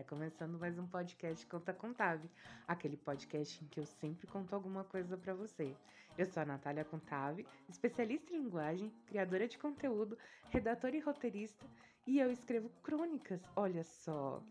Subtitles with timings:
[0.00, 2.26] Tá começando mais um podcast Conta Contave,
[2.66, 5.76] aquele podcast em que eu sempre conto alguma coisa para você.
[6.16, 10.16] Eu sou a Natália Contave, especialista em linguagem, criadora de conteúdo,
[10.48, 11.66] redatora e roteirista,
[12.06, 14.42] e eu escrevo crônicas, olha só.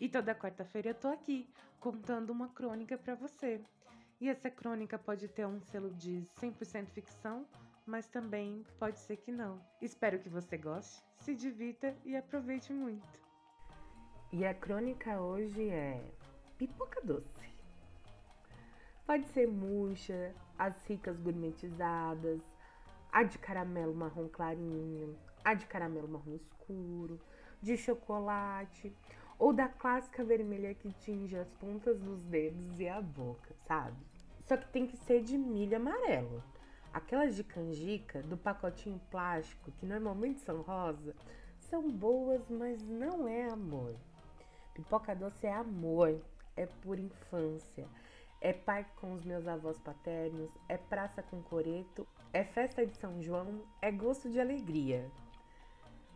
[0.00, 3.60] E toda quarta-feira eu tô aqui contando uma crônica para você.
[4.20, 7.44] E essa crônica pode ter um selo de 100% ficção,
[7.84, 9.60] mas também pode ser que não.
[9.82, 13.24] Espero que você goste, se divirta e aproveite muito.
[14.36, 16.02] E a crônica hoje é
[16.58, 17.48] pipoca doce.
[19.06, 22.40] Pode ser murcha, as ricas gourmetizadas,
[23.12, 27.20] a de caramelo marrom clarinho, a de caramelo marrom escuro,
[27.62, 28.92] de chocolate,
[29.38, 33.96] ou da clássica vermelha que tinge as pontas dos dedos e a boca, sabe?
[34.40, 36.42] Só que tem que ser de milho amarelo.
[36.92, 41.14] Aquelas de canjica, do pacotinho plástico, que normalmente são rosa,
[41.56, 43.94] são boas, mas não é amor.
[44.74, 46.20] Pipoca doce é amor,
[46.56, 47.86] é pura infância.
[48.40, 53.22] É parque com os meus avós paternos, é praça com coreto, é festa de São
[53.22, 55.10] João, é gosto de alegria.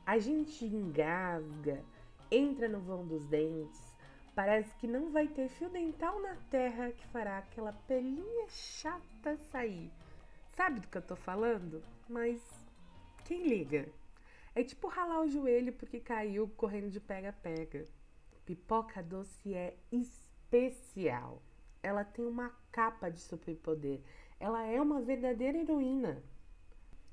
[0.04, 1.82] A gente engasga,
[2.30, 3.96] entra no vão dos dentes,
[4.34, 9.90] parece que não vai ter fio dental na terra que fará aquela pelinha chata sair.
[10.52, 11.82] Sabe do que eu tô falando?
[12.08, 12.42] Mas
[13.24, 13.88] quem liga?
[14.54, 17.86] É tipo ralar o joelho porque caiu correndo de pega-pega.
[18.48, 21.42] Pipoca doce é especial.
[21.82, 24.00] Ela tem uma capa de superpoder.
[24.40, 26.22] Ela é uma verdadeira heroína.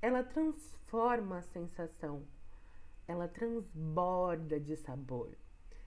[0.02, 2.24] Ela transforma a sensação.
[3.06, 5.36] Ela transborda de sabor.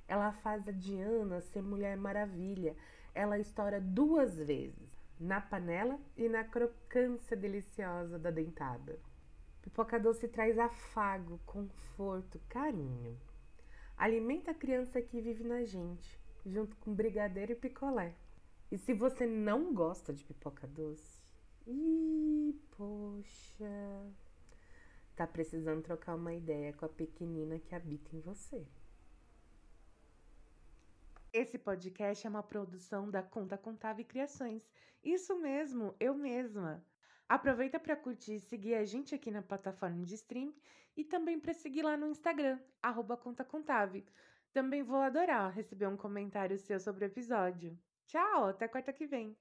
[0.06, 2.76] Ela faz a Diana ser Mulher Maravilha.
[3.14, 8.98] Ela estoura duas vezes, na panela e na crocância deliciosa da dentada.
[9.62, 13.18] Pipoca doce traz afago, conforto, carinho.
[13.98, 18.14] Alimenta a criança que vive na gente, junto com brigadeiro e picolé.
[18.70, 21.20] E se você não gosta de pipoca doce,
[21.66, 24.12] ih, poxa,
[25.16, 28.64] tá precisando trocar uma ideia com a pequenina que habita em você.
[31.32, 34.62] Esse podcast é uma produção da Conta Contável Criações.
[35.02, 36.84] Isso mesmo, eu mesma.
[37.28, 40.54] Aproveita para curtir e seguir a gente aqui na plataforma de stream
[40.96, 42.58] e também para seguir lá no Instagram,
[43.16, 44.06] contacontave.
[44.52, 47.78] Também vou adorar receber um comentário seu sobre o episódio.
[48.06, 49.36] Tchau, até quarta que vem!